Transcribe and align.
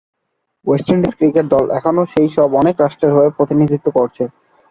West 0.67 0.87
Indies 0.89 1.13
cricket 1.19 1.45
দল 1.53 1.65
এখনও 1.77 2.03
সেই 2.13 2.29
সব 2.35 2.49
অনেক 2.61 2.75
রাষ্ট্রের 2.77 3.15
হয়ে 3.17 3.35
প্রতিনিধিত্ব 3.37 3.87
করছে। 3.97 4.23